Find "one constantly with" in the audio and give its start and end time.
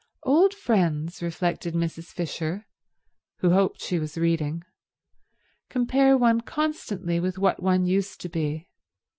6.17-7.37